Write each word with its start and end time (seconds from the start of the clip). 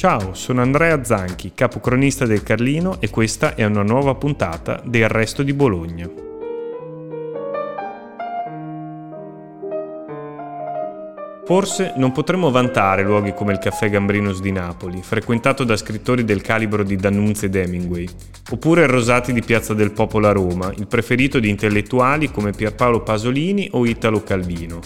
Ciao, 0.00 0.32
sono 0.32 0.62
Andrea 0.62 1.04
Zanchi, 1.04 1.52
capocronista 1.54 2.24
del 2.24 2.42
Carlino 2.42 3.02
e 3.02 3.10
questa 3.10 3.54
è 3.54 3.66
una 3.66 3.82
nuova 3.82 4.14
puntata 4.14 4.80
del 4.82 5.10
Resto 5.10 5.42
di 5.42 5.52
Bologna. 5.52 6.08
Forse 11.44 11.92
non 11.96 12.12
potremmo 12.12 12.50
vantare 12.50 13.02
luoghi 13.02 13.34
come 13.34 13.52
il 13.52 13.58
Caffè 13.58 13.90
Gambrinus 13.90 14.40
di 14.40 14.52
Napoli, 14.52 15.02
frequentato 15.02 15.64
da 15.64 15.76
scrittori 15.76 16.24
del 16.24 16.40
calibro 16.40 16.82
di 16.82 16.96
D'Annunzio 16.96 17.48
ed 17.48 17.56
Hemingway, 17.56 18.08
oppure 18.52 18.84
il 18.84 18.88
Rosati 18.88 19.34
di 19.34 19.42
Piazza 19.42 19.74
del 19.74 19.92
Popolo 19.92 20.28
a 20.28 20.32
Roma, 20.32 20.72
il 20.78 20.86
preferito 20.86 21.38
di 21.38 21.50
intellettuali 21.50 22.30
come 22.30 22.52
Pierpaolo 22.52 23.02
Pasolini 23.02 23.68
o 23.72 23.84
Italo 23.84 24.22
Calvino, 24.22 24.80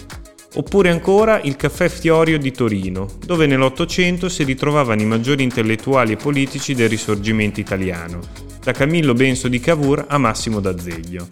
Oppure 0.57 0.89
ancora 0.89 1.41
il 1.41 1.57
Caffè 1.57 1.89
Fiorio 1.89 2.37
di 2.37 2.51
Torino, 2.51 3.09
dove 3.25 3.45
nell'Ottocento 3.45 4.29
si 4.29 4.43
ritrovavano 4.43 5.01
i 5.01 5.05
maggiori 5.05 5.43
intellettuali 5.43 6.13
e 6.13 6.17
politici 6.17 6.73
del 6.73 6.87
risorgimento 6.87 7.59
italiano, 7.59 8.21
da 8.63 8.71
Camillo 8.71 9.13
Benso 9.13 9.49
di 9.49 9.59
Cavour 9.59 10.05
a 10.07 10.17
Massimo 10.17 10.61
d'Azeglio. 10.61 11.27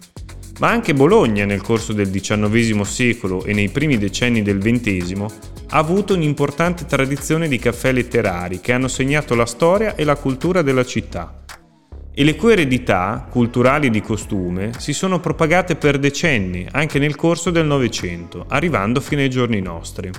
Ma 0.58 0.68
anche 0.68 0.92
Bologna 0.92 1.46
nel 1.46 1.62
corso 1.62 1.94
del 1.94 2.10
XIX 2.10 2.82
secolo 2.82 3.44
e 3.44 3.54
nei 3.54 3.70
primi 3.70 3.96
decenni 3.96 4.42
del 4.42 4.58
XX 4.58 5.20
ha 5.68 5.78
avuto 5.78 6.14
un'importante 6.14 6.84
tradizione 6.84 7.48
di 7.48 7.58
caffè 7.58 7.92
letterari 7.92 8.60
che 8.60 8.72
hanno 8.72 8.88
segnato 8.88 9.34
la 9.34 9.46
storia 9.46 9.94
e 9.94 10.04
la 10.04 10.16
cultura 10.16 10.60
della 10.60 10.84
città 10.84 11.43
e 12.14 12.22
le 12.22 12.36
cui 12.36 12.52
eredità, 12.52 13.26
culturali 13.28 13.88
e 13.88 13.90
di 13.90 14.00
costume, 14.00 14.70
si 14.78 14.92
sono 14.92 15.18
propagate 15.18 15.74
per 15.74 15.98
decenni, 15.98 16.66
anche 16.70 17.00
nel 17.00 17.16
corso 17.16 17.50
del 17.50 17.66
Novecento, 17.66 18.44
arrivando 18.48 19.00
fino 19.00 19.20
ai 19.20 19.28
giorni 19.28 19.60
nostri. 19.60 20.10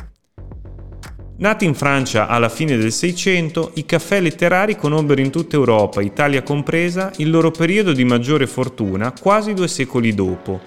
Nati 1.37 1.65
in 1.65 1.73
Francia 1.73 2.27
alla 2.27 2.49
fine 2.49 2.77
del 2.77 2.91
Seicento, 2.91 3.71
i 3.75 3.85
caffè 3.85 4.19
letterari 4.19 4.75
conobbero 4.75 5.21
in 5.21 5.31
tutta 5.31 5.55
Europa, 5.55 6.01
Italia 6.01 6.43
compresa, 6.43 7.11
il 7.17 7.29
loro 7.29 7.51
periodo 7.51 7.93
di 7.93 8.03
maggiore 8.03 8.47
fortuna 8.47 9.13
quasi 9.13 9.53
due 9.53 9.67
secoli 9.67 10.13
dopo, 10.13 10.59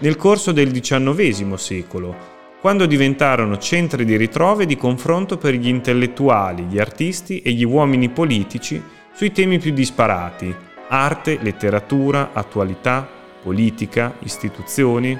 nel 0.00 0.16
corso 0.16 0.52
del 0.52 0.70
XIX 0.70 1.54
secolo, 1.54 2.14
quando 2.60 2.86
diventarono 2.86 3.58
centri 3.58 4.04
di 4.04 4.16
ritrovo 4.16 4.62
e 4.62 4.66
di 4.66 4.76
confronto 4.76 5.36
per 5.36 5.54
gli 5.54 5.68
intellettuali, 5.68 6.64
gli 6.64 6.78
artisti 6.78 7.40
e 7.42 7.52
gli 7.52 7.64
uomini 7.64 8.08
politici 8.08 8.82
sui 9.14 9.32
temi 9.32 9.58
più 9.58 9.72
disparati, 9.72 10.54
arte, 10.88 11.38
letteratura, 11.40 12.30
attualità, 12.32 13.08
politica, 13.42 14.16
istituzioni 14.20 15.18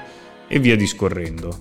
e 0.48 0.58
via 0.58 0.76
discorrendo. 0.76 1.58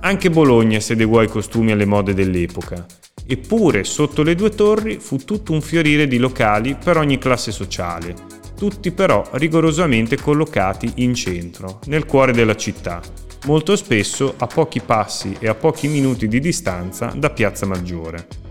Anche 0.00 0.30
Bologna 0.30 0.78
si 0.80 0.92
adeguò 0.92 1.20
ai 1.20 1.28
costumi 1.28 1.70
e 1.70 1.72
alle 1.72 1.84
mode 1.84 2.14
dell'epoca, 2.14 2.86
eppure 3.26 3.82
sotto 3.84 4.22
le 4.22 4.34
due 4.34 4.50
torri 4.50 4.98
fu 4.98 5.16
tutto 5.18 5.52
un 5.52 5.60
fiorire 5.60 6.06
di 6.06 6.18
locali 6.18 6.76
per 6.76 6.96
ogni 6.96 7.18
classe 7.18 7.50
sociale, 7.50 8.14
tutti 8.56 8.92
però 8.92 9.24
rigorosamente 9.32 10.16
collocati 10.16 10.92
in 10.96 11.14
centro, 11.14 11.80
nel 11.86 12.06
cuore 12.06 12.32
della 12.32 12.56
città, 12.56 13.00
molto 13.46 13.74
spesso 13.76 14.34
a 14.38 14.46
pochi 14.46 14.80
passi 14.80 15.36
e 15.38 15.48
a 15.48 15.54
pochi 15.54 15.88
minuti 15.88 16.28
di 16.28 16.40
distanza 16.40 17.12
da 17.16 17.30
Piazza 17.30 17.66
Maggiore. 17.66 18.45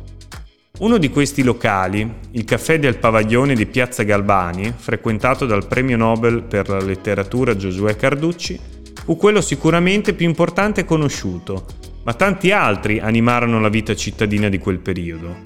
Uno 0.78 0.98
di 0.98 1.10
questi 1.10 1.42
locali, 1.42 2.06
il 2.32 2.44
caffè 2.44 2.80
del 2.80 2.98
Pavaglione 2.98 3.56
di 3.56 3.66
Piazza 3.66 4.04
Galbani, 4.04 4.74
frequentato 4.76 5.46
dal 5.46 5.68
premio 5.68 5.96
Nobel 5.96 6.44
per 6.44 6.68
la 6.68 6.82
letteratura 6.82 7.56
Giosuè 7.56 7.96
Carducci, 7.96 8.60
fu 9.06 9.16
quello 9.16 9.40
sicuramente 9.40 10.14
più 10.14 10.28
importante 10.28 10.82
e 10.82 10.86
conosciuto, 10.86 11.66
ma 12.04 12.14
tanti 12.14 12.52
altri 12.52 13.00
animarono 13.00 13.62
la 13.62 13.70
vita 13.70 13.96
cittadina 13.96 14.50
di 14.50 14.58
quel 14.58 14.80
periodo. 14.80 15.38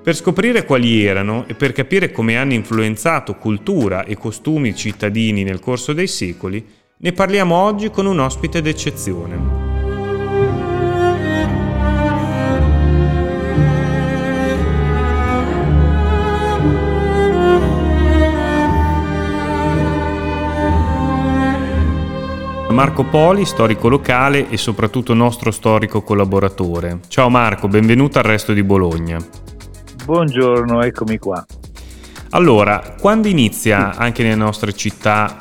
Per 0.00 0.14
scoprire 0.14 0.64
quali 0.64 1.04
erano 1.04 1.44
e 1.48 1.54
per 1.54 1.72
capire 1.72 2.12
come 2.12 2.36
hanno 2.36 2.52
influenzato 2.52 3.34
cultura 3.34 4.04
e 4.04 4.16
costumi 4.16 4.76
cittadini 4.76 5.42
nel 5.42 5.58
corso 5.58 5.92
dei 5.92 6.06
secoli, 6.06 6.64
ne 6.98 7.12
parliamo 7.12 7.52
oggi 7.56 7.90
con 7.90 8.06
un 8.06 8.20
ospite 8.20 8.62
d'eccezione. 8.62 9.67
Marco 22.78 23.02
Poli, 23.02 23.44
storico 23.44 23.88
locale 23.88 24.50
e 24.50 24.56
soprattutto 24.56 25.12
nostro 25.12 25.50
storico 25.50 26.02
collaboratore. 26.02 27.00
Ciao 27.08 27.28
Marco, 27.28 27.66
benvenuto 27.66 28.18
al 28.18 28.24
Resto 28.24 28.52
di 28.52 28.62
Bologna. 28.62 29.18
Buongiorno, 30.04 30.84
eccomi 30.84 31.18
qua. 31.18 31.44
Allora, 32.30 32.94
quando 33.00 33.26
inizia 33.26 33.96
anche 33.96 34.22
nelle 34.22 34.36
nostre 34.36 34.72
città, 34.74 35.36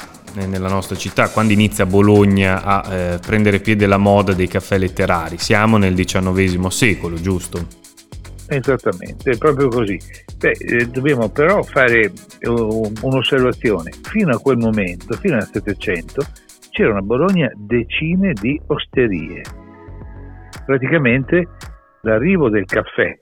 nella 0.48 0.68
nostra 0.68 0.96
città, 0.96 1.30
quando 1.30 1.54
inizia 1.54 1.86
Bologna 1.86 2.64
a 2.64 2.92
eh, 2.92 3.20
prendere 3.20 3.60
piede 3.60 3.86
la 3.86 3.98
moda 3.98 4.34
dei 4.34 4.48
caffè 4.48 4.80
letterari? 4.80 5.38
Siamo 5.38 5.78
nel 5.78 5.94
XIX 5.94 6.66
secolo, 6.70 7.22
giusto? 7.22 7.68
Esattamente, 8.48 9.30
è 9.30 9.38
proprio 9.38 9.68
così. 9.68 10.00
Beh, 10.38 10.56
eh, 10.58 10.88
dobbiamo 10.88 11.30
però 11.30 11.62
fare 11.62 12.12
uh, 12.42 12.92
un'osservazione. 13.02 13.92
Fino 14.02 14.34
a 14.34 14.40
quel 14.40 14.58
momento, 14.58 15.16
fino 15.18 15.36
al 15.36 15.48
Settecento, 15.52 16.26
c'erano 16.78 17.00
a 17.00 17.02
Bologna 17.02 17.52
decine 17.56 18.34
di 18.34 18.62
osterie. 18.68 19.42
Praticamente 20.64 21.48
l'arrivo 22.02 22.50
del 22.50 22.66
caffè 22.66 23.18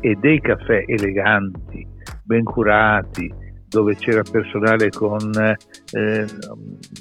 e 0.00 0.16
dei 0.16 0.40
caffè 0.40 0.82
eleganti, 0.88 1.86
ben 2.24 2.42
curati, 2.42 3.32
dove 3.68 3.94
c'era 3.94 4.22
personale 4.28 4.90
con, 4.90 5.30
eh, 5.36 6.24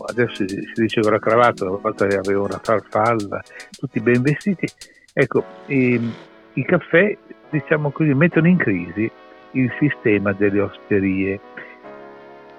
adesso 0.10 0.48
si 0.48 0.72
dice 0.76 1.02
con 1.02 1.12
la 1.12 1.18
cravatta, 1.18 1.66
una 1.66 1.80
volta 1.82 2.06
aveva 2.06 2.44
una 2.44 2.60
farfalla, 2.62 3.42
tutti 3.72 4.00
ben 4.00 4.22
vestiti. 4.22 4.68
Ecco, 5.12 5.44
i, 5.66 6.00
i 6.54 6.66
caffè, 6.66 7.18
diciamo 7.50 7.90
così, 7.90 8.14
mettono 8.14 8.48
in 8.48 8.58
crisi 8.58 9.10
il 9.54 9.72
sistema 9.80 10.34
delle 10.34 10.62
osterie 10.62 11.40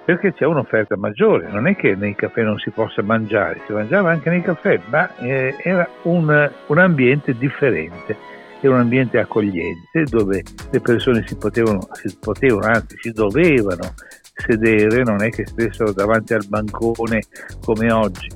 perché 0.03 0.33
c'è 0.33 0.45
un'offerta 0.45 0.97
maggiore, 0.97 1.47
non 1.49 1.67
è 1.67 1.75
che 1.75 1.95
nei 1.95 2.15
caffè 2.15 2.41
non 2.41 2.57
si 2.57 2.71
possa 2.71 3.03
mangiare, 3.03 3.61
si 3.65 3.71
mangiava 3.71 4.11
anche 4.11 4.29
nei 4.29 4.41
caffè, 4.41 4.79
ma 4.89 5.15
eh, 5.17 5.55
era 5.61 5.87
un, 6.03 6.51
un, 6.67 6.77
ambiente 6.77 7.37
differente, 7.37 8.17
era 8.61 8.73
un 8.73 8.79
ambiente 8.81 9.19
accogliente 9.19 10.03
dove 10.09 10.43
le 10.71 10.79
persone 10.79 11.23
si 11.27 11.35
potevano, 11.35 11.87
si 11.93 12.17
potevano, 12.19 12.65
anzi 12.65 12.97
si 12.99 13.11
dovevano 13.11 13.93
sedere, 14.33 15.03
non 15.03 15.21
è 15.23 15.29
che 15.29 15.45
stessero 15.45 15.91
davanti 15.91 16.33
al 16.33 16.45
bancone 16.47 17.21
come 17.63 17.91
oggi. 17.91 18.27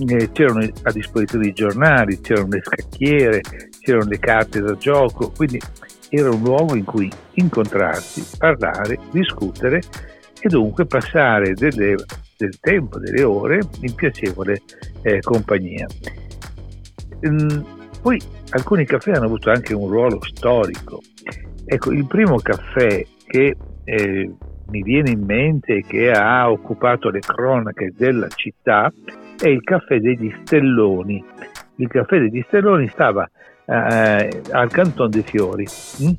Eh, 0.00 0.30
c'erano 0.30 0.60
a 0.82 0.92
disposizione 0.92 1.48
i 1.48 1.52
giornali, 1.52 2.20
c'erano 2.20 2.48
le 2.50 2.60
scacchiere, 2.62 3.40
c'erano 3.80 4.08
le 4.08 4.18
carte 4.18 4.60
da 4.60 4.76
gioco, 4.76 5.32
quindi 5.34 5.60
era 6.10 6.30
un 6.30 6.42
luogo 6.42 6.76
in 6.76 6.84
cui 6.84 7.10
incontrarsi, 7.34 8.24
parlare, 8.38 8.98
discutere 9.10 9.80
e 10.40 10.48
dunque 10.48 10.86
passare 10.86 11.54
delle, 11.54 11.96
del 12.36 12.58
tempo, 12.60 12.98
delle 12.98 13.22
ore 13.22 13.60
in 13.80 13.94
piacevole 13.94 14.62
eh, 15.02 15.20
compagnia. 15.20 15.86
Mm, 17.26 17.60
poi 18.00 18.20
alcuni 18.50 18.84
caffè 18.84 19.12
hanno 19.12 19.26
avuto 19.26 19.50
anche 19.50 19.74
un 19.74 19.88
ruolo 19.88 20.22
storico. 20.22 21.00
Ecco, 21.64 21.92
il 21.92 22.06
primo 22.06 22.38
caffè 22.38 23.04
che 23.26 23.56
eh, 23.84 24.32
mi 24.70 24.82
viene 24.82 25.10
in 25.10 25.24
mente 25.24 25.76
e 25.76 25.84
che 25.86 26.10
ha 26.10 26.50
occupato 26.50 27.10
le 27.10 27.20
cronache 27.20 27.92
della 27.96 28.28
città 28.28 28.92
è 29.38 29.48
il 29.48 29.62
caffè 29.62 29.98
degli 29.98 30.32
Stelloni. 30.42 31.24
Il 31.76 31.88
caffè 31.88 32.18
degli 32.18 32.42
Stelloni 32.46 32.88
stava 32.88 33.28
eh, 33.64 34.42
al 34.50 34.70
Canton 34.70 35.10
dei 35.10 35.22
Fiori. 35.22 35.66
Hm? 35.98 36.10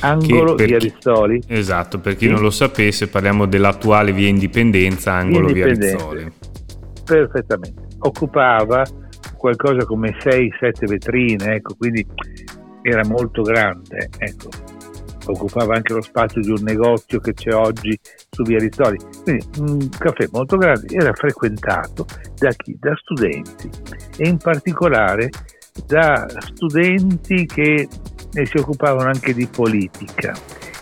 Angolo 0.00 0.54
via 0.54 0.78
Rizzoli. 0.78 1.42
Esatto, 1.46 1.98
per 1.98 2.16
chi 2.16 2.26
sì. 2.26 2.30
non 2.32 2.40
lo 2.40 2.50
sapesse 2.50 3.08
parliamo 3.08 3.46
dell'attuale 3.46 4.12
via 4.12 4.28
Indipendenza, 4.28 5.12
angolo 5.12 5.46
via, 5.46 5.66
via 5.66 5.74
Rizzoli. 5.74 6.32
Perfettamente. 7.04 7.88
Occupava 8.00 8.84
qualcosa 9.36 9.84
come 9.84 10.16
6-7 10.18 10.86
vetrine, 10.86 11.54
ecco, 11.54 11.74
quindi 11.76 12.06
era 12.82 13.02
molto 13.06 13.42
grande, 13.42 14.08
ecco. 14.18 14.48
Occupava 15.26 15.74
anche 15.74 15.92
lo 15.92 16.00
spazio 16.00 16.40
di 16.40 16.50
un 16.50 16.62
negozio 16.62 17.20
che 17.20 17.34
c'è 17.34 17.52
oggi 17.52 17.96
su 18.30 18.42
via 18.42 18.58
Rizzoli. 18.58 18.96
Quindi 19.22 19.46
un 19.58 19.88
caffè 19.90 20.26
molto 20.32 20.56
grande, 20.56 20.94
era 20.94 21.12
frequentato 21.12 22.06
da 22.36 22.50
chi? 22.50 22.76
Da 22.78 22.94
studenti 22.96 23.70
e 24.16 24.28
in 24.28 24.38
particolare 24.38 25.28
da 25.86 26.26
studenti 26.54 27.46
che 27.46 27.86
e 28.32 28.46
si 28.46 28.58
occupavano 28.58 29.08
anche 29.08 29.34
di 29.34 29.46
politica 29.46 30.34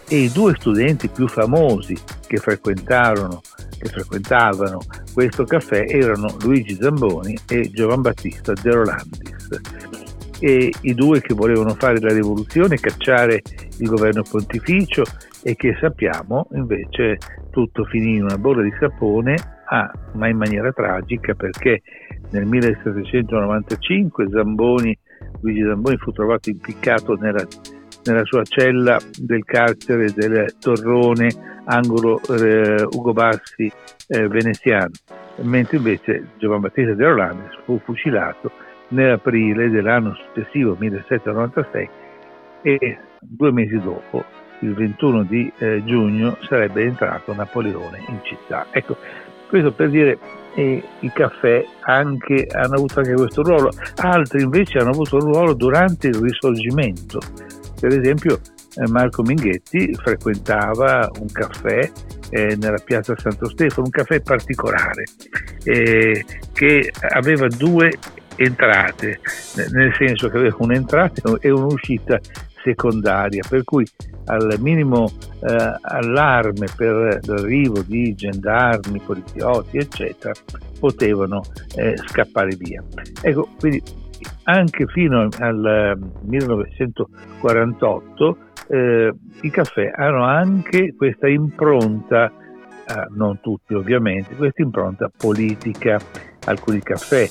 e 0.09 0.17
i 0.17 0.33
due 0.33 0.55
studenti 0.57 1.09
più 1.09 1.29
famosi 1.29 1.97
che 2.27 2.39
frequentarono 2.39 3.41
che 3.79 3.89
frequentavano 3.89 4.81
questo 5.15 5.45
caffè 5.45 5.85
erano 5.87 6.37
Luigi 6.43 6.75
Zamboni 6.75 7.37
e 7.49 7.71
Giovan 7.71 8.03
Battista 8.03 8.53
De 8.53 8.71
Rolandis. 8.71 9.61
e 10.41 10.73
i 10.83 10.95
due 10.95 11.21
che 11.21 11.35
volevano 11.35 11.75
fare 11.75 11.99
la 12.01 12.13
rivoluzione, 12.13 12.77
cacciare 12.77 13.43
il 13.79 13.89
governo 13.89 14.23
pontificio 14.23 15.03
e 15.43 15.55
che 15.57 15.77
sappiamo 15.81 16.49
invece 16.53 17.19
tutto 17.51 17.85
finì 17.85 18.17
in 18.17 18.25
una 18.25 18.39
bolla 18.39 18.63
di 18.63 18.73
sapone, 18.79 19.35
ah, 19.67 19.91
ma 20.13 20.29
in 20.29 20.37
maniera 20.37 20.73
tragica 20.73 21.35
perché 21.35 21.83
nel 22.31 22.45
1795 22.45 24.29
Zamboni, 24.31 24.97
Luigi 25.41 25.63
Zamboni 25.63 25.97
fu 25.99 26.11
trovato 26.13 26.51
impiccato 26.51 27.15
nella, 27.15 27.47
nella 28.05 28.25
sua 28.25 28.43
cella 28.45 28.99
del 29.19 29.45
carcere 29.45 30.13
del 30.13 30.55
Torrone, 30.59 31.29
angolo 31.65 32.21
eh, 32.29 32.83
Ugo 32.83 33.13
Bassi 33.13 33.71
eh, 34.09 34.29
veneziano, 34.29 34.91
mentre 35.43 35.77
invece 35.77 36.29
Giovanni 36.39 36.63
Battista 36.63 36.95
de 36.95 37.05
Rolandes 37.05 37.59
fu 37.65 37.81
fucilato 37.85 38.51
nell'aprile 38.89 39.71
dell'anno 39.71 40.15
successivo, 40.15 40.77
1796, 40.79 41.89
e 42.63 42.99
due 43.21 43.53
mesi 43.53 43.79
dopo, 43.81 44.25
il 44.61 44.75
21 44.75 45.25
di 45.25 45.53
eh, 45.59 45.83
giugno, 45.85 46.37
sarebbe 46.43 46.83
entrato 46.83 47.35
Napoleone 47.35 48.03
in 48.09 48.19
città. 48.23 48.67
Ecco, 48.71 48.97
questo 49.49 49.73
per 49.73 49.91
dire 49.91 50.19
eh, 50.55 50.83
i 51.01 51.13
caffè 51.13 51.65
anche, 51.81 52.47
hanno 52.51 52.75
avuto 52.75 52.99
anche 52.99 53.15
questo 53.15 53.43
ruolo, 53.43 53.71
altri 53.97 54.43
invece 54.43 54.79
hanno 54.79 54.91
avuto 54.91 55.17
un 55.17 55.33
ruolo 55.33 55.55
durante 55.55 56.09
il 56.09 56.17
risorgimento. 56.17 57.21
Per 57.81 57.99
esempio 57.99 58.41
eh, 58.75 58.89
Marco 58.89 59.23
Minghetti 59.23 59.95
frequentava 59.95 61.09
un 61.21 61.27
caffè 61.31 61.91
eh, 62.31 62.57
nella 62.57 62.81
piazza 62.85 63.15
Santo 63.17 63.49
Stefano, 63.49 63.87
un 63.87 63.91
caffè 63.91 64.21
particolare 64.21 65.05
eh, 65.65 66.25
che 66.53 66.93
aveva 67.11 67.47
due 67.49 67.93
entrate, 68.37 69.21
nel 69.73 69.93
senso 69.97 70.29
che 70.29 70.39
aveva 70.39 70.57
un'entrata 70.59 71.37
e 71.41 71.51
un'uscita 71.51 72.21
secondaria, 72.69 73.43
per 73.49 73.65
cui 73.65 73.87
al 74.27 74.57
minimo 74.61 75.11
eh, 75.41 75.75
allarme 75.81 76.67
per 76.77 77.21
l'arrivo 77.25 77.81
di 77.83 78.15
gendarmi, 78.15 79.01
poliziotti, 79.01 79.79
eccetera, 79.79 80.35
potevano 80.79 81.41
eh, 81.77 81.97
scappare 81.97 82.55
via. 82.57 82.85
Ecco, 83.23 83.49
quindi 83.59 83.83
anche 84.45 84.87
fino 84.87 85.27
al 85.39 85.99
1948 86.23 88.37
eh, 88.69 89.13
i 89.43 89.51
caffè 89.51 89.91
hanno 89.95 90.25
anche 90.25 90.95
questa 90.95 91.29
impronta, 91.29 92.27
eh, 92.27 92.33
non 93.15 93.41
tutti 93.41 93.75
ovviamente, 93.75 94.35
questa 94.37 94.63
impronta 94.63 95.11
politica. 95.15 96.01
Alcuni 96.45 96.81
caffè 96.81 97.29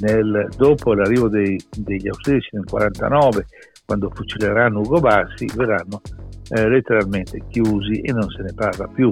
nel, 0.00 0.48
dopo 0.56 0.94
l'arrivo 0.94 1.28
dei, 1.28 1.60
degli 1.76 2.08
austriaci 2.08 2.48
nel 2.52 2.64
1949, 2.70 3.46
quando 3.88 4.10
fucileranno 4.14 4.80
Ugo 4.80 5.00
Bassi, 5.00 5.46
verranno 5.54 6.02
eh, 6.50 6.68
letteralmente 6.68 7.42
chiusi 7.48 8.00
e 8.02 8.12
non 8.12 8.28
se 8.28 8.42
ne 8.42 8.52
parla 8.52 8.86
più. 8.86 9.10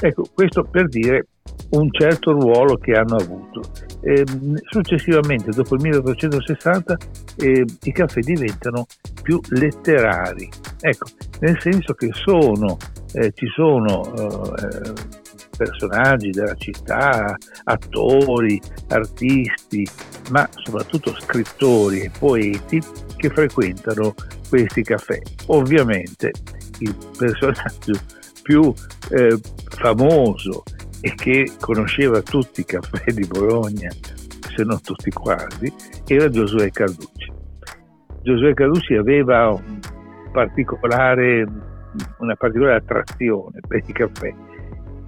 Ecco, 0.00 0.24
questo 0.34 0.64
per 0.64 0.88
dire 0.88 1.28
un 1.70 1.88
certo 1.92 2.32
ruolo 2.32 2.76
che 2.78 2.94
hanno 2.94 3.14
avuto. 3.14 3.60
Eh, 4.00 4.24
successivamente, 4.64 5.52
dopo 5.52 5.76
il 5.76 5.82
1860, 5.82 6.96
eh, 7.36 7.64
i 7.82 7.92
caffè 7.92 8.20
diventano 8.22 8.86
più 9.22 9.38
letterari, 9.50 10.48
ecco, 10.80 11.06
nel 11.38 11.60
senso 11.60 11.94
che 11.94 12.10
sono, 12.12 12.76
eh, 13.12 13.30
ci 13.36 13.46
sono 13.54 14.02
eh, 14.16 15.21
personaggi 15.56 16.30
della 16.30 16.54
città, 16.54 17.36
attori, 17.64 18.60
artisti, 18.88 19.86
ma 20.30 20.48
soprattutto 20.54 21.14
scrittori 21.20 22.00
e 22.00 22.10
poeti 22.18 22.80
che 23.16 23.30
frequentano 23.30 24.14
questi 24.48 24.82
caffè. 24.82 25.18
Ovviamente 25.46 26.32
il 26.80 26.96
personaggio 27.16 27.94
più 28.42 28.72
eh, 29.10 29.38
famoso 29.68 30.62
e 31.00 31.14
che 31.14 31.50
conosceva 31.60 32.20
tutti 32.22 32.60
i 32.60 32.64
caffè 32.64 33.12
di 33.12 33.26
Bologna, 33.26 33.90
se 34.54 34.64
non 34.64 34.80
tutti 34.80 35.10
quasi, 35.10 35.72
era 36.06 36.28
Giosuè 36.28 36.70
Carducci. 36.70 37.32
Giosuè 38.22 38.54
Carducci 38.54 38.94
aveva 38.94 39.50
un 39.50 39.80
particolare, 40.32 41.44
una 42.18 42.34
particolare 42.36 42.76
attrazione 42.76 43.60
per 43.66 43.82
i 43.86 43.92
caffè 43.92 44.34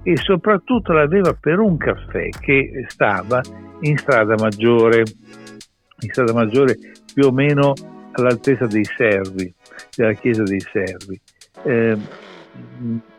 e 0.07 0.17
soprattutto 0.17 0.93
l'aveva 0.93 1.33
per 1.33 1.57
un 1.57 1.77
caffè 1.77 2.29
che 2.29 2.85
stava 2.89 3.41
in 3.81 3.97
strada 3.97 4.35
maggiore, 4.37 4.99
in 4.99 6.09
strada 6.11 6.31
maggiore 6.31 6.77
più 7.11 7.25
o 7.25 7.31
meno 7.31 7.73
all'altezza 8.11 8.67
dei 8.67 8.83
servi, 8.83 9.51
della 9.95 10.13
chiesa 10.13 10.43
dei 10.43 10.59
servi, 10.59 11.19
eh, 11.63 11.97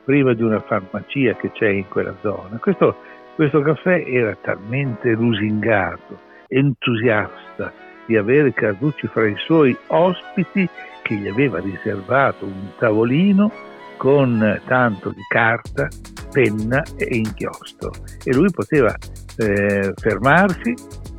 prima 0.05 0.33
di 0.33 0.45
una 0.45 0.61
farmacia 0.61 1.35
che 1.35 1.51
c'è 1.51 1.71
in 1.71 1.89
quella 1.89 2.15
zona. 2.21 2.57
Questo, 2.59 2.97
questo 3.35 3.61
caffè 3.63 4.05
era 4.07 4.37
talmente 4.41 5.11
lusingato, 5.11 6.21
entusiasta 6.47 7.73
di 8.07 8.17
avere 8.17 8.53
Carducci 8.53 9.09
fra 9.09 9.27
i 9.27 9.35
suoi 9.39 9.77
ospiti 9.89 10.69
che 11.03 11.15
gli 11.17 11.27
aveva 11.27 11.59
riservato 11.59 12.45
un 12.45 12.71
tavolino 12.79 13.51
con 13.97 14.61
tanto 14.67 15.11
di 15.11 15.23
carta, 15.29 15.89
penna 16.31 16.83
e 16.97 17.17
inchiostro 17.17 17.91
e 18.23 18.35
lui 18.35 18.51
poteva 18.51 18.95
eh, 19.37 19.93
fermarsi, 19.97 20.75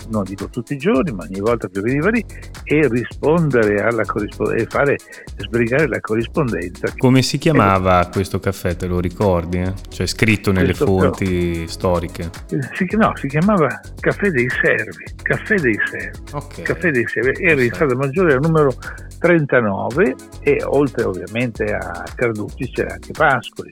non 0.09 0.23
dico 0.23 0.47
tutti 0.49 0.73
i 0.73 0.77
giorni, 0.77 1.11
ma 1.11 1.23
ogni 1.23 1.39
volta 1.39 1.67
che 1.67 1.81
veniva 1.81 2.09
lì 2.09 2.23
e 2.63 2.87
rispondere 2.87 3.81
alla 3.81 4.03
corrispondenza 4.03 4.63
e 4.63 4.67
fare 4.67 4.97
sbrigare 5.37 5.87
la 5.87 5.99
corrispondenza. 5.99 6.93
Come 6.97 7.21
si 7.21 7.37
chiamava 7.37 8.07
eh, 8.07 8.11
questo 8.11 8.39
caffè, 8.39 8.75
te 8.75 8.87
lo 8.87 8.99
ricordi? 8.99 9.59
Eh? 9.59 9.73
Cioè 9.89 10.05
scritto 10.07 10.51
nelle 10.51 10.73
fonti 10.73 11.61
no. 11.61 11.67
storiche? 11.67 12.29
Si, 12.73 12.87
no, 12.95 13.11
si 13.15 13.27
chiamava 13.27 13.79
Caffè 13.99 14.29
dei 14.29 14.49
Servi, 14.49 15.05
Caffè 15.21 15.55
dei 15.55 15.77
Servi. 15.89 16.19
Okay. 16.31 16.63
Caffè 16.63 16.91
dei 16.91 17.07
Servi. 17.07 17.43
Era 17.43 17.61
in 17.61 17.71
strada 17.73 17.95
maggiore 17.95 18.33
al 18.33 18.39
numero 18.41 18.73
39 19.19 20.15
e 20.41 20.63
oltre 20.63 21.03
ovviamente 21.03 21.65
a 21.65 22.03
Carducci 22.15 22.69
c'era 22.71 22.93
anche 22.93 23.11
Pascoli, 23.11 23.69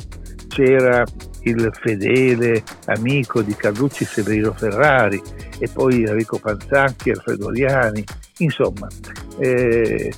c'era 0.48 1.04
il 1.42 1.70
fedele 1.80 2.64
amico 2.86 3.42
di 3.42 3.56
Carducci 3.56 4.06
Severino 4.06 4.54
Ferrari 4.54 5.22
e 5.60 5.70
poi 5.72 6.06
Enrico 6.25 6.39
Panzacchi, 6.39 7.12
Alfredo 7.12 7.50
Liani, 7.50 8.04
insomma 8.39 8.88
eh, 9.38 10.12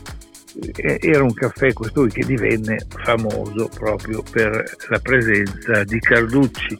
era 1.01 1.21
un 1.21 1.33
caffè 1.33 1.73
costui 1.73 2.09
che 2.09 2.25
divenne 2.25 2.77
famoso 2.87 3.69
proprio 3.75 4.23
per 4.31 4.63
la 4.89 4.99
presenza 4.99 5.83
di 5.83 5.99
Carducci. 5.99 6.79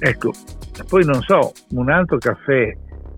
Ecco, 0.00 0.32
poi 0.88 1.04
non 1.04 1.22
so, 1.22 1.52
un 1.70 1.88
altro 1.88 2.18
caffè 2.18 2.76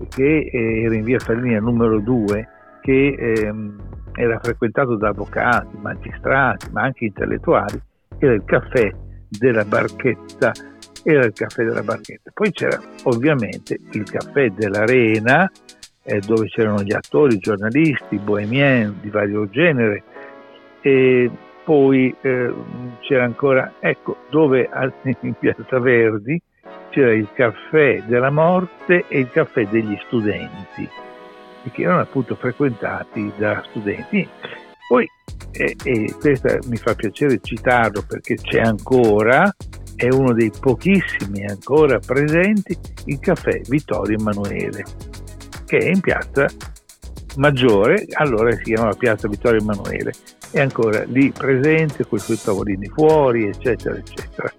che 0.08 0.50
era 0.52 0.94
in 0.94 1.02
via 1.02 1.18
Fallina 1.18 1.58
numero 1.58 1.98
2 2.00 2.48
che 2.82 3.14
ehm, 3.18 3.80
era 4.14 4.38
frequentato 4.40 4.96
da 4.96 5.08
avvocati, 5.08 5.76
magistrati, 5.80 6.68
ma 6.70 6.82
anche 6.82 7.06
intellettuali, 7.06 7.80
era 8.18 8.34
il 8.34 8.44
caffè 8.44 8.90
della 9.28 9.64
barchetta, 9.64 10.52
era 11.02 11.24
il 11.24 11.32
caffè 11.32 11.64
della 11.64 11.82
barchetta. 11.82 12.30
Poi 12.32 12.50
c'era 12.52 12.80
ovviamente 13.04 13.78
il 13.92 14.04
caffè 14.04 14.50
dell'arena, 14.50 15.50
eh, 16.04 16.20
dove 16.20 16.46
c'erano 16.48 16.82
gli 16.82 16.92
attori, 16.92 17.34
i 17.34 17.38
giornalisti, 17.38 18.16
bohemien 18.18 18.98
di 19.00 19.10
vario 19.10 19.48
genere, 19.48 20.02
e 20.80 21.30
poi 21.64 22.14
eh, 22.20 22.52
c'era 23.00 23.24
ancora, 23.24 23.74
ecco, 23.78 24.16
dove 24.30 24.68
in 25.20 25.34
Piazza 25.38 25.78
Verdi 25.78 26.40
c'era 26.90 27.12
il 27.12 27.28
caffè 27.32 28.02
della 28.06 28.30
morte 28.30 29.04
e 29.08 29.20
il 29.20 29.30
caffè 29.30 29.66
degli 29.66 29.96
studenti 30.06 30.88
che 31.70 31.82
erano 31.82 32.00
appunto 32.00 32.34
frequentati 32.34 33.32
da 33.36 33.62
studenti. 33.68 34.28
Poi, 34.88 35.08
e, 35.52 35.76
e 35.84 36.14
questo 36.18 36.58
mi 36.66 36.76
fa 36.76 36.94
piacere 36.94 37.38
citarlo 37.40 38.04
perché 38.06 38.34
c'è 38.34 38.60
ancora, 38.60 39.54
è 40.02 40.08
uno 40.12 40.32
dei 40.32 40.50
pochissimi 40.58 41.44
ancora 41.46 42.00
presenti, 42.00 42.76
il 43.04 43.20
caffè 43.20 43.60
Vittorio 43.68 44.18
Emanuele, 44.18 44.84
che 45.64 45.78
è 45.78 45.90
in 45.90 46.00
piazza 46.00 46.46
Maggiore, 47.36 48.06
allora 48.14 48.50
si 48.56 48.64
chiamava 48.64 48.94
Piazza 48.94 49.28
Vittorio 49.28 49.60
Emanuele, 49.60 50.12
è 50.50 50.60
ancora 50.60 51.04
lì 51.04 51.30
presente 51.30 52.04
con 52.04 52.18
i 52.18 52.20
suoi 52.20 52.36
tavolini 52.36 52.88
fuori, 52.88 53.46
eccetera, 53.46 53.96
eccetera. 53.96 54.52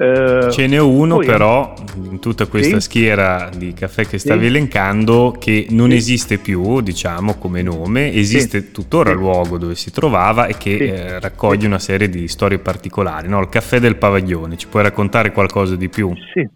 Eh, 0.00 0.48
Ce 0.52 0.66
n'è 0.68 0.78
uno 0.78 1.16
poi, 1.16 1.26
però 1.26 1.74
in 2.08 2.20
tutta 2.20 2.46
questa 2.46 2.78
sì? 2.78 2.82
schiera 2.82 3.50
di 3.52 3.72
caffè 3.72 4.06
che 4.06 4.18
stavi 4.18 4.42
sì. 4.42 4.46
elencando 4.46 5.34
che 5.36 5.66
non 5.70 5.90
sì. 5.90 5.96
esiste 5.96 6.38
più, 6.38 6.80
diciamo, 6.80 7.34
come 7.34 7.62
nome, 7.62 8.12
esiste 8.12 8.70
tuttora 8.70 9.10
il 9.10 9.16
luogo 9.16 9.58
dove 9.58 9.74
si 9.74 9.90
trovava 9.90 10.46
e 10.46 10.56
che 10.56 10.76
eh, 10.76 11.18
raccoglie 11.18 11.66
una 11.66 11.80
serie 11.80 12.08
di 12.08 12.28
storie 12.28 12.60
particolari, 12.60 13.26
no? 13.26 13.40
il 13.40 13.48
caffè 13.48 13.80
del 13.80 13.96
Pavaglione. 13.96 14.56
Ci 14.56 14.68
puoi 14.68 14.84
raccontare 14.84 15.32
qualcosa 15.32 15.74
di 15.74 15.88
più? 15.88 16.12
Sì. 16.32 16.48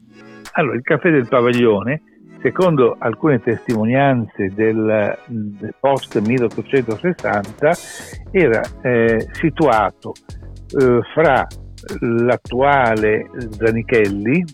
Allora, 0.53 0.77
il 0.77 0.83
caffè 0.83 1.11
del 1.11 1.27
Pavaglione 1.27 2.03
secondo 2.43 2.95
alcune 2.99 3.41
testimonianze 3.41 4.53
del, 4.55 5.17
del 5.27 5.75
post 5.81 6.21
1860 6.21 7.73
era 8.31 8.61
eh, 8.83 9.27
situato 9.33 10.13
eh, 10.79 11.01
fra 11.13 11.47
l'attuale 12.01 13.31
Zanichelli, 13.57 14.45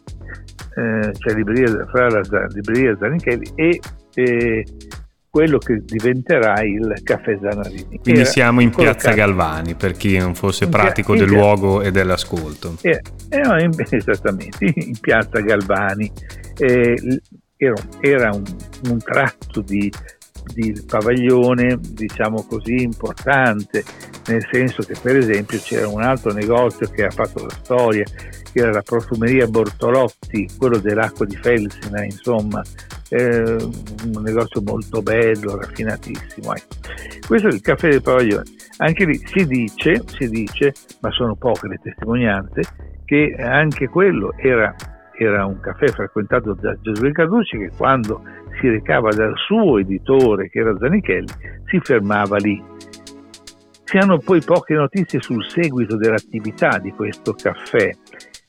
eh, 0.77 1.13
cioè 1.19 1.35
libreria, 1.35 1.87
fra 1.87 2.09
la 2.09 2.47
libreria 2.53 2.97
Zanichelli 2.99 3.53
e 3.55 3.81
eh, 4.15 4.65
quello 5.31 5.59
che 5.59 5.83
diventerà 5.85 6.63
il 6.63 7.01
caffè 7.03 7.39
Zanarini. 7.41 8.01
Quindi 8.01 8.21
Era 8.21 8.25
siamo 8.25 8.61
in 8.61 8.71
Piazza 8.71 9.13
Galvani 9.13 9.75
per 9.75 9.93
chi 9.93 10.19
non 10.19 10.35
fosse 10.35 10.69
pratico 10.69 11.15
del 11.15 11.29
luogo 11.29 11.83
e 11.83 11.91
dell'ascolto. 11.91 12.77
Eh, 12.81 13.01
eh, 13.29 13.63
in, 13.63 13.71
esattamente, 13.89 14.73
in 14.75 14.99
Piazza 14.99 15.41
Galvani. 15.41 16.11
Era, 17.61 17.75
era 18.01 18.31
un, 18.33 18.45
un, 18.89 18.99
tratto 18.99 19.61
di, 19.61 19.93
di 20.53 20.83
pavaglione, 20.87 21.79
diciamo 21.81 22.45
così, 22.49 22.83
importante, 22.83 23.85
nel 24.27 24.47
senso 24.51 24.83
che 24.83 24.95
per 25.01 25.17
esempio 25.17 25.59
c'era 25.59 25.89
un 25.89 26.03
altro 26.03 26.33
negozio 26.33 26.89
che 26.89 27.05
ha 27.05 27.11
fatto 27.11 27.45
la 27.45 27.55
storia, 27.63 28.05
che 28.05 28.61
era 28.61 28.71
la 28.71 28.83
profumeria 28.83 29.47
Bortolotti, 29.47 30.49
quello 30.57 30.79
dell'acqua 30.79 31.27
di 31.27 31.37
Felsina, 31.37 32.05
insomma, 32.05 32.63
eh, 33.11 33.57
un 33.57 34.23
negozio 34.23 34.63
molto 34.63 35.03
bello, 35.03 35.57
raffinatissimo. 35.57 36.55
Ecco. 36.55 36.77
Questo 37.27 37.49
è 37.49 37.53
il 37.53 37.61
caffè 37.61 37.91
del 37.91 38.03
pavaglione. 38.03 38.45
Anche 38.79 39.05
lì 39.05 39.21
si 39.25 39.47
dice, 39.47 40.03
si 40.07 40.29
dice, 40.29 40.73
ma 41.01 41.11
sono 41.11 41.35
poche 41.35 41.69
le 41.69 41.81
testimonianze, 41.83 42.63
che 43.05 43.35
anche 43.39 43.89
quello 43.89 44.35
era, 44.37 44.75
era 45.25 45.47
un 45.47 45.61
caffè 45.61 45.89
frequentato 45.89 46.55
da 46.55 46.77
Gesuele 46.81 47.13
Carducci 47.13 47.59
che 47.59 47.71
quando 47.77 48.23
si 48.61 48.69
recava 48.69 49.11
dal 49.11 49.35
suo 49.37 49.79
editore, 49.79 50.49
che 50.49 50.61
era 50.61 50.77
Zanichelli, 50.77 51.33
si 51.67 51.81
fermava 51.81 52.37
lì. 52.37 52.63
Si 53.85 53.97
hanno 53.97 54.19
poi 54.19 54.43
poche 54.43 54.75
notizie 54.75 55.21
sul 55.21 55.45
seguito 55.45 55.97
dell'attività 55.97 56.79
di 56.79 56.93
questo 56.93 57.33
caffè, 57.33 57.91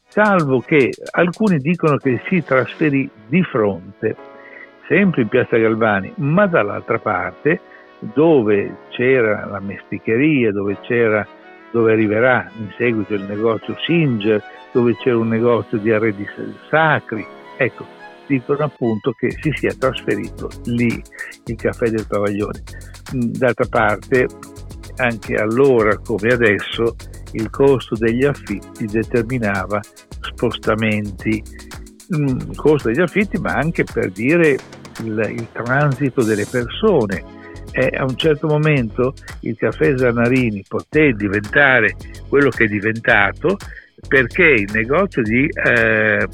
salvo 0.07 0.59
che 0.59 0.91
alcuni 1.11 1.57
dicono 1.59 1.97
che 1.97 2.21
si 2.27 2.43
trasferì 2.43 3.09
di 3.27 3.41
fronte 3.43 4.15
sempre 4.87 5.21
in 5.21 5.27
Piazza 5.29 5.55
Galvani, 5.55 6.11
ma 6.15 6.47
dall'altra 6.47 6.97
parte 6.97 7.61
dove 7.99 8.75
c'era 8.89 9.45
la 9.45 9.59
mesticheria, 9.59 10.51
dove, 10.51 10.79
c'era, 10.81 11.25
dove 11.71 11.91
arriverà 11.91 12.49
in 12.57 12.71
seguito 12.77 13.13
il 13.13 13.23
negozio 13.23 13.75
Singer, 13.85 14.41
dove 14.71 14.95
c'era 14.97 15.17
un 15.17 15.27
negozio 15.27 15.77
di 15.77 15.91
arredi 15.91 16.25
sacri. 16.69 17.25
Ecco, 17.57 17.85
dicono 18.27 18.63
appunto 18.63 19.11
che 19.13 19.31
si 19.41 19.51
sia 19.55 19.73
trasferito 19.73 20.49
lì 20.65 21.01
il 21.45 21.55
caffè 21.55 21.89
del 21.89 22.05
pavaglione. 22.07 22.63
Mm, 23.15 23.21
d'altra 23.31 23.65
parte, 23.67 24.27
anche 24.97 25.35
allora 25.35 25.97
come 25.97 26.29
adesso, 26.29 26.95
il 27.33 27.49
costo 27.49 27.95
degli 27.95 28.23
affitti 28.23 28.85
determinava 28.85 29.79
spostamenti, 30.21 31.43
il 32.09 32.19
mm, 32.19 32.53
costo 32.55 32.89
degli 32.89 33.01
affitti, 33.01 33.39
ma 33.39 33.53
anche 33.53 33.83
per 33.83 34.11
dire 34.11 34.57
il, 35.03 35.33
il 35.35 35.47
transito 35.51 36.23
delle 36.23 36.45
persone. 36.45 37.37
E 37.71 37.91
a 37.95 38.03
un 38.03 38.15
certo 38.15 38.47
momento 38.47 39.13
il 39.41 39.55
caffè 39.55 39.97
Zanarini 39.97 40.63
poté 40.67 41.13
diventare 41.13 41.95
quello 42.27 42.49
che 42.49 42.65
è 42.65 42.67
diventato 42.67 43.57
perché 44.07 44.43
il 44.43 44.69
negozio 44.73 45.21
di, 45.21 45.45
eh, 45.47 46.27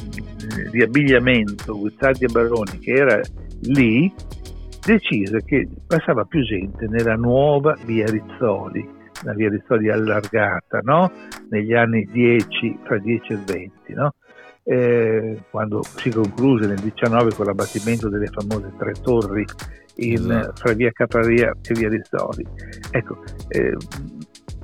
di 0.72 0.82
abbigliamento 0.82 1.78
Guzzardi 1.78 2.26
e 2.26 2.32
Baroni 2.32 2.80
che 2.80 2.92
era 2.92 3.20
lì 3.62 4.14
decise 4.86 5.44
che 5.44 5.68
passava 5.88 6.26
più 6.26 6.44
gente 6.44 6.88
nella 6.88 7.16
nuova 7.16 7.76
via 7.86 8.06
Rizzoli, 8.06 8.88
la 9.24 9.34
via 9.34 9.50
Rizzoli 9.50 9.90
allargata, 9.90 10.80
no? 10.84 11.12
negli 11.50 11.74
anni 11.74 12.08
10, 12.12 12.80
fra 12.84 13.00
10 13.00 13.34
e 13.34 13.38
20. 13.46 13.72
No? 13.94 14.14
eh, 14.68 15.44
quando 15.52 15.84
si 15.84 16.10
concluse 16.10 16.66
nel 16.66 16.80
19 16.80 17.34
con 17.36 17.46
l'abbattimento 17.46 18.10
delle 18.10 18.28
famose 18.28 18.74
tre 18.78 18.94
torri 18.94 19.46
in, 19.98 20.32
esatto. 20.32 20.54
fra 20.56 20.74
via 20.74 20.92
Capraria 20.92 21.52
e 21.62 21.74
via 21.74 21.90
Rizzoli. 21.90 22.46
Ecco, 22.92 23.24
eh, 23.50 23.76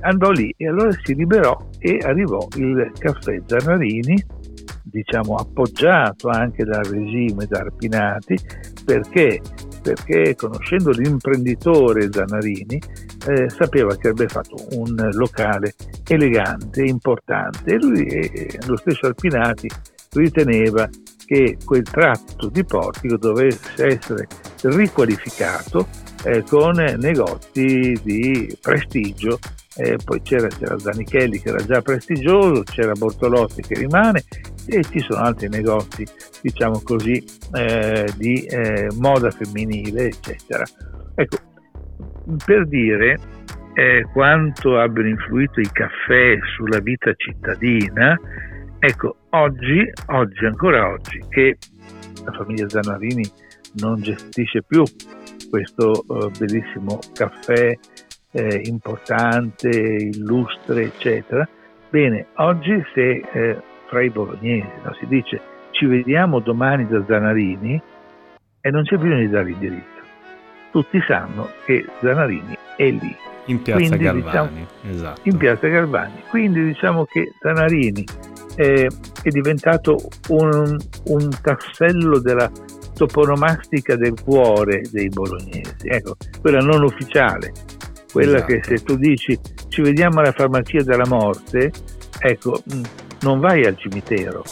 andò 0.01 0.31
lì 0.31 0.53
e 0.57 0.67
allora 0.67 0.91
si 1.03 1.15
liberò 1.15 1.69
e 1.79 1.99
arrivò 2.03 2.47
il 2.57 2.91
caffè 2.97 3.41
Zanarini, 3.45 4.23
diciamo 4.83 5.35
appoggiato 5.35 6.29
anche 6.29 6.63
dal 6.63 6.83
regime 6.85 7.45
d'Arpinati, 7.45 8.37
perché 8.85 9.41
perché 9.81 10.35
conoscendo 10.35 10.91
l'imprenditore 10.91 12.11
Zanarini 12.11 12.79
eh, 13.27 13.49
sapeva 13.49 13.95
che 13.95 14.09
avrebbe 14.09 14.27
fatto 14.27 14.55
un 14.77 14.95
locale 15.13 15.73
elegante, 16.07 16.83
importante 16.83 17.73
e 17.73 17.77
lui, 17.77 18.05
eh, 18.05 18.59
lo 18.67 18.77
stesso 18.77 19.07
Arpinati 19.07 19.67
riteneva 20.13 20.87
che 21.31 21.55
quel 21.63 21.83
tratto 21.83 22.49
di 22.49 22.65
portico 22.65 23.15
dovesse 23.15 23.85
essere 23.85 24.27
riqualificato 24.63 25.87
eh, 26.25 26.43
con 26.43 26.73
negozi 26.97 27.97
di 28.03 28.57
prestigio. 28.59 29.39
Eh, 29.77 29.95
poi 30.03 30.21
c'era, 30.23 30.49
c'era 30.49 30.77
Zanichelli 30.77 31.39
che 31.39 31.47
era 31.47 31.63
già 31.63 31.81
prestigioso, 31.81 32.63
c'era 32.63 32.91
Bortolotti 32.91 33.61
che 33.61 33.75
rimane 33.75 34.25
e 34.67 34.83
ci 34.83 34.99
sono 34.99 35.21
altri 35.21 35.47
negozi, 35.47 36.05
diciamo 36.41 36.81
così, 36.83 37.23
eh, 37.53 38.11
di 38.17 38.43
eh, 38.43 38.89
moda 38.97 39.31
femminile, 39.31 40.07
eccetera. 40.07 40.65
Ecco, 41.15 41.37
per 42.43 42.67
dire 42.67 43.17
eh, 43.75 44.05
quanto 44.11 44.77
abbiano 44.77 45.07
influito 45.07 45.61
i 45.61 45.69
caffè 45.71 46.37
sulla 46.57 46.79
vita 46.79 47.13
cittadina, 47.15 48.19
ecco, 48.81 49.15
oggi, 49.29 49.89
oggi, 50.07 50.45
ancora 50.45 50.89
oggi, 50.89 51.23
che 51.29 51.57
la 52.25 52.31
famiglia 52.31 52.67
Zanarini 52.67 53.23
non 53.73 54.01
gestisce 54.01 54.63
più 54.63 54.83
questo 55.49 56.03
uh, 56.07 56.31
bellissimo 56.37 56.99
caffè 57.13 57.77
eh, 58.31 58.61
importante, 58.65 59.69
illustre, 59.69 60.83
eccetera. 60.83 61.47
Bene, 61.89 62.27
oggi 62.35 62.83
se 62.93 63.23
eh, 63.31 63.61
fra 63.87 64.01
i 64.01 64.09
bolognesi 64.09 64.69
no, 64.83 64.93
si 64.99 65.05
dice 65.07 65.41
ci 65.71 65.85
vediamo 65.85 66.39
domani 66.39 66.87
da 66.87 67.03
Zanarini 67.05 67.81
e 68.61 68.69
non 68.71 68.83
c'è 68.83 68.97
bisogno 68.97 69.19
di 69.19 69.29
dare 69.29 69.45
l'indirizzo. 69.45 69.85
Tutti 70.71 70.99
sanno 71.05 71.49
che 71.65 71.85
Zanarini 71.99 72.57
è 72.77 72.89
lì. 72.89 73.15
In 73.45 73.61
piazza 73.61 73.79
Quindi, 73.79 74.03
Galvani, 74.03 74.23
diciamo, 74.23 74.67
esatto. 74.89 75.21
In 75.23 75.37
piazza 75.37 75.67
Galvani. 75.67 76.21
Quindi 76.29 76.63
diciamo 76.63 77.05
che 77.05 77.33
Zanarini 77.39 78.05
è, 78.55 78.85
è 79.23 79.29
diventato 79.29 79.97
un, 80.29 80.77
un 81.05 81.29
tassello 81.41 82.19
della 82.19 82.49
toponomastica 82.95 83.95
del 83.95 84.13
cuore 84.21 84.83
dei 84.91 85.09
bolognesi, 85.09 85.87
ecco, 85.87 86.15
quella 86.39 86.59
non 86.59 86.83
ufficiale, 86.83 87.51
quella 88.11 88.37
esatto. 88.37 88.53
che 88.53 88.61
se 88.63 88.83
tu 88.83 88.95
dici 88.95 89.39
ci 89.69 89.81
vediamo 89.81 90.19
alla 90.19 90.31
farmacia 90.31 90.83
della 90.83 91.07
morte, 91.07 91.71
ecco, 92.19 92.61
mm, 92.73 92.83
non 93.21 93.39
vai 93.39 93.65
al 93.65 93.77
cimitero, 93.77 94.43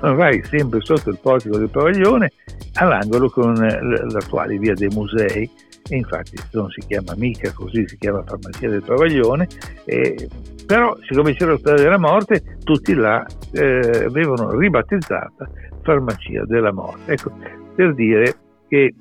vai 0.00 0.42
sempre 0.44 0.80
sotto 0.80 1.10
il 1.10 1.18
portico 1.20 1.58
del 1.58 1.68
pavaglione 1.68 2.32
all'angolo 2.74 3.28
con 3.28 3.52
l'attuale 3.54 4.56
via 4.56 4.72
dei 4.74 4.88
musei 4.88 5.50
e 5.92 5.96
infatti 5.98 6.36
non 6.52 6.70
si 6.70 6.80
chiama 6.86 7.14
mica 7.16 7.52
così, 7.52 7.86
si 7.86 7.98
chiama 7.98 8.22
farmacia 8.24 8.66
del 8.66 8.82
pavaglione, 8.82 9.46
e, 9.84 10.26
però 10.64 10.96
siccome 11.06 11.34
c'era 11.34 11.56
strada 11.58 11.82
della 11.82 11.98
morte 11.98 12.56
tutti 12.64 12.94
là 12.94 13.26
eh, 13.52 14.04
avevano 14.06 14.56
ribattezzata 14.56 15.50
farmacia 15.82 16.46
della 16.46 16.72
morte. 16.72 17.12
Ecco, 17.12 17.32
per 17.74 17.94
dire 17.94 18.34
che 18.68 18.94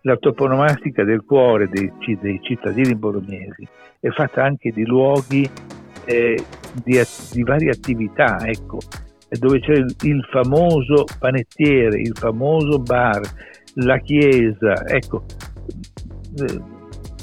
la 0.00 0.16
toponomastica 0.16 1.04
del 1.04 1.22
cuore 1.24 1.68
dei, 1.68 1.92
dei 2.20 2.40
cittadini 2.42 2.96
bolognesi 2.96 3.68
è 4.00 4.08
fatta 4.08 4.42
anche 4.42 4.72
di 4.72 4.84
luoghi 4.84 5.48
eh, 6.04 6.42
di, 6.82 7.00
di, 7.32 7.42
varie 7.44 7.70
attività, 7.70 8.38
ecco, 8.42 8.78
dove 9.38 9.60
c'è 9.60 9.72
il, 9.72 9.94
il, 10.02 10.26
famoso 10.28 11.04
panettiere, 11.20 12.00
il 12.00 12.16
famoso 12.16 12.80
bar, 12.80 13.20
la 13.74 13.98
chiesa, 13.98 14.84
ecco, 14.86 15.24
eh, 15.26 15.47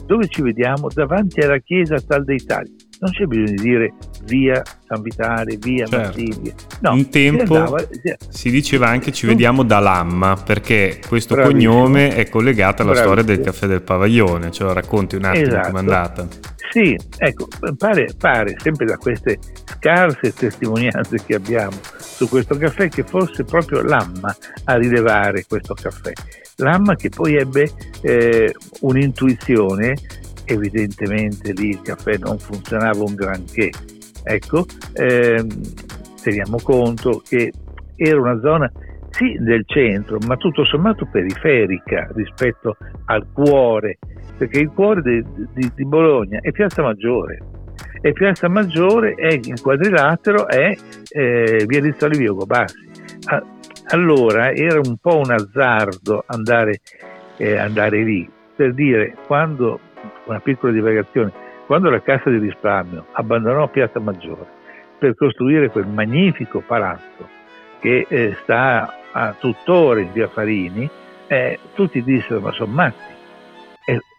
dove 0.05 0.27
ci 0.27 0.41
vediamo? 0.41 0.87
Davanti 0.93 1.39
alla 1.41 1.57
chiesa 1.59 1.99
Tal 1.99 2.23
dei 2.23 2.43
Tagli. 2.43 2.75
Non 2.99 3.11
c'è 3.11 3.25
bisogno 3.25 3.51
di 3.55 3.61
dire 3.61 3.93
via 4.23 4.61
San 4.87 5.01
Vitale, 5.01 5.57
via 5.57 5.85
certo. 5.85 6.17
Marsiglia. 6.17 6.53
No, 6.81 6.93
Un 6.93 7.09
tempo 7.09 7.45
si, 7.45 7.53
andava, 7.53 7.87
si, 8.29 8.49
diceva 8.49 8.87
anche 8.87 9.11
ci 9.11 9.25
vediamo 9.25 9.63
da 9.63 9.79
Lamma 9.79 10.35
perché 10.35 10.99
questo 11.05 11.35
Bravissimo. 11.35 11.73
cognome 11.73 12.15
è 12.15 12.29
collegato 12.29 12.83
alla 12.83 12.91
Bravissimo. 12.93 13.21
storia 13.21 13.35
del 13.35 13.45
caffè 13.45 13.67
del 13.67 13.81
Pavaglione, 13.81 14.51
cioè 14.51 14.73
racconti 14.73 15.15
un 15.15 15.25
attimo 15.25 15.45
esatto. 15.45 15.67
com'è 15.67 15.79
andata. 15.79 16.27
Sì, 16.71 16.97
ecco, 17.17 17.47
pare, 17.77 18.09
pare 18.17 18.55
sempre 18.57 18.85
da 18.85 18.97
queste 18.97 19.39
scarse 19.65 20.33
testimonianze 20.33 21.23
che 21.25 21.35
abbiamo 21.35 21.77
su 21.97 22.27
questo 22.27 22.57
caffè 22.57 22.89
che 22.89 23.03
fosse 23.03 23.43
proprio 23.43 23.81
l'Amma 23.81 24.35
a 24.65 24.75
rilevare 24.75 25.45
questo 25.47 25.73
caffè. 25.73 26.11
L'Amma 26.57 26.95
che 26.95 27.09
poi 27.09 27.35
ebbe 27.35 27.69
eh, 28.01 28.53
un'intuizione, 28.81 29.95
evidentemente 30.45 31.53
lì 31.53 31.69
il 31.69 31.81
caffè 31.81 32.17
non 32.17 32.37
funzionava 32.39 33.03
un 33.03 33.15
granché, 33.15 33.69
ecco, 34.23 34.65
eh, 34.93 35.45
teniamo 36.21 36.57
conto 36.61 37.21
che 37.27 37.51
era 37.95 38.19
una 38.19 38.39
zona 38.41 38.71
sì 39.11 39.37
del 39.39 39.63
centro, 39.65 40.17
ma 40.25 40.35
tutto 40.35 40.65
sommato 40.65 41.07
periferica 41.09 42.09
rispetto 42.13 42.75
al 43.05 43.25
cuore, 43.31 43.97
perché 44.37 44.59
il 44.59 44.71
cuore 44.73 45.01
di, 45.01 45.25
di, 45.53 45.71
di 45.73 45.85
Bologna 45.85 46.39
è 46.41 46.51
Piazza 46.51 46.81
Maggiore 46.81 47.39
e 48.01 48.13
Piazza 48.13 48.47
Maggiore 48.47 49.15
è 49.15 49.33
il 49.33 49.61
quadrilatero 49.61 50.47
è 50.47 50.75
eh, 51.09 51.65
Via 51.65 51.81
di 51.81 51.93
Via 52.17 52.33
Bassi. 52.45 52.77
allora 53.87 54.53
era 54.53 54.79
un 54.83 54.97
po' 54.97 55.17
un 55.17 55.31
azzardo 55.31 56.23
andare, 56.27 56.81
eh, 57.37 57.57
andare 57.57 58.03
lì, 58.03 58.29
per 58.55 58.73
dire 58.73 59.15
quando, 59.25 59.79
una 60.25 60.39
piccola 60.39 60.71
divagazione, 60.71 61.31
quando 61.65 61.89
la 61.89 62.01
Cassa 62.01 62.29
di 62.29 62.37
risparmio 62.37 63.07
abbandonò 63.13 63.67
Piazza 63.69 63.99
Maggiore 63.99 64.53
per 64.99 65.15
costruire 65.15 65.69
quel 65.69 65.87
magnifico 65.87 66.61
palazzo 66.65 67.27
che 67.79 68.05
eh, 68.07 68.35
sta 68.41 68.93
a 69.11 69.35
tuttora 69.37 69.99
in 69.99 70.11
via 70.11 70.27
Farini, 70.27 70.89
eh, 71.27 71.59
tutti 71.73 72.03
dissero 72.03 72.39
ma 72.39 72.51
sono 72.51 72.71
matti, 72.71 73.13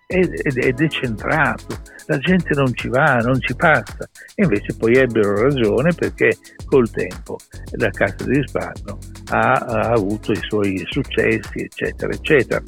è, 0.07 0.73
decentrato, 0.73 1.81
la 2.07 2.19
gente 2.19 2.55
non 2.55 2.73
ci 2.75 2.89
va, 2.89 3.17
non 3.17 3.41
ci 3.41 3.55
passa. 3.55 4.09
E 4.35 4.45
invece 4.45 4.75
poi 4.77 4.95
ebbero 4.95 5.43
ragione 5.43 5.93
perché 5.93 6.37
col 6.67 6.89
tempo 6.91 7.39
la 7.73 7.91
Cassa 7.91 8.25
di 8.25 8.37
risparmio 8.37 8.99
ha, 9.31 9.53
ha 9.53 9.91
avuto 9.91 10.33
i 10.33 10.41
suoi 10.41 10.83
successi, 10.87 11.61
eccetera, 11.61 12.13
eccetera. 12.13 12.63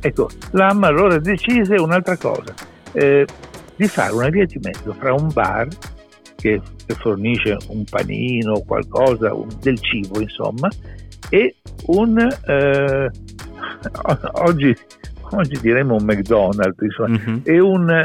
Ecco, 0.00 0.28
l'AM 0.52 0.84
allora 0.84 1.18
decise 1.18 1.74
un'altra 1.74 2.16
cosa, 2.16 2.54
eh, 2.92 3.26
di 3.76 3.86
fare 3.86 4.12
una 4.12 4.28
via 4.28 4.46
di 4.46 4.58
mezzo 4.62 4.92
fra 4.94 5.12
un 5.12 5.28
bar 5.32 5.68
che, 6.36 6.60
che 6.86 6.94
fornisce 6.94 7.56
un 7.68 7.84
panino, 7.84 8.60
qualcosa, 8.60 9.34
un, 9.34 9.48
del 9.60 9.78
cibo 9.80 10.20
insomma, 10.20 10.68
e 11.28 11.56
un 11.86 12.18
eh, 12.18 13.10
oggi, 14.32 14.76
oggi, 15.32 15.58
diremo 15.60 15.94
un 15.94 16.04
McDonald's 16.04 16.82
insomma, 16.82 17.18
uh-huh. 17.24 17.42
è, 17.42 17.58
un, 17.58 18.04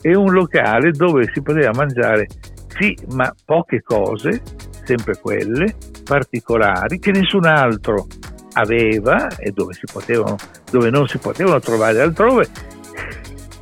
è 0.00 0.14
un 0.14 0.32
locale 0.32 0.90
dove 0.90 1.30
si 1.32 1.42
poteva 1.42 1.70
mangiare 1.74 2.26
sì 2.68 2.96
ma 3.14 3.32
poche 3.44 3.82
cose 3.82 4.42
sempre 4.84 5.18
quelle 5.18 5.74
particolari 6.04 6.98
che 6.98 7.12
nessun 7.12 7.44
altro 7.46 8.06
aveva 8.54 9.28
e 9.36 9.50
dove, 9.52 9.74
potevano, 9.90 10.36
dove 10.70 10.90
non 10.90 11.06
si 11.06 11.18
potevano 11.18 11.60
trovare 11.60 12.00
altrove 12.00 12.48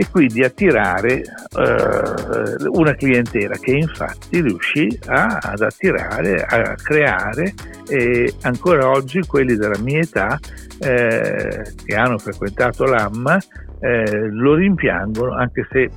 e 0.00 0.09
quindi 0.11 0.42
attirare 0.42 1.21
eh, 1.21 2.69
una 2.71 2.95
clientela 2.95 3.54
che 3.57 3.73
infatti 3.73 4.40
riuscì 4.40 4.99
a, 5.09 5.38
ad 5.42 5.61
attirare, 5.61 6.42
a 6.42 6.75
creare 6.75 7.52
e 7.87 8.33
ancora 8.40 8.88
oggi 8.88 9.21
quelli 9.26 9.57
della 9.57 9.78
mia 9.78 9.99
età 9.99 10.38
eh, 10.78 11.75
che 11.85 11.95
hanno 11.95 12.16
frequentato 12.16 12.85
l'AMMA 12.85 13.38
eh, 13.80 14.28
lo 14.30 14.54
rimpiangono 14.54 15.35
anche 15.35 15.69
se 15.71 15.90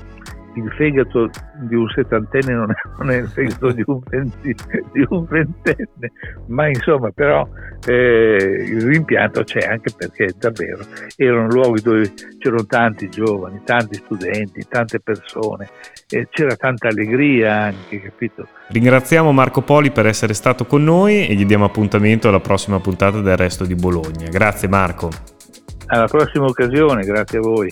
il 0.55 0.71
fegato 0.75 1.29
di 1.61 1.75
un 1.75 1.87
settantenne 1.87 2.53
non 2.53 2.71
è, 2.71 2.75
non 2.97 3.09
è 3.09 3.15
il 3.15 3.27
fegato 3.29 3.71
di 3.71 3.83
un, 3.85 4.01
venti, 4.09 4.53
di 4.91 5.05
un, 5.07 5.25
ventenne, 5.29 6.11
ma 6.47 6.67
insomma 6.67 7.09
però 7.11 7.47
eh, 7.85 8.65
il 8.67 8.81
rimpianto 8.81 9.43
c'è 9.43 9.59
anche 9.59 9.91
perché 9.95 10.33
davvero 10.37 10.85
erano 11.15 11.47
luoghi 11.47 11.81
dove 11.81 12.13
c'erano 12.37 12.65
tanti 12.65 13.09
giovani, 13.09 13.61
tanti 13.63 13.95
studenti, 13.95 14.65
tante 14.67 14.99
persone, 14.99 15.69
e 16.09 16.27
c'era 16.29 16.55
tanta 16.55 16.87
allegria 16.87 17.63
anche, 17.63 18.01
capito? 18.01 18.47
Ringraziamo 18.67 19.31
Marco 19.31 19.61
Poli 19.61 19.91
per 19.91 20.05
essere 20.05 20.33
stato 20.33 20.65
con 20.65 20.83
noi 20.83 21.27
e 21.27 21.33
gli 21.33 21.45
diamo 21.45 21.65
appuntamento 21.65 22.27
alla 22.27 22.39
prossima 22.39 22.79
puntata 22.79 23.19
del 23.19 23.37
Resto 23.37 23.65
di 23.65 23.75
Bologna. 23.75 24.29
Grazie 24.29 24.67
Marco. 24.67 25.09
Alla 25.87 26.07
prossima 26.07 26.45
occasione, 26.45 27.03
grazie 27.03 27.37
a 27.37 27.41
voi. 27.41 27.71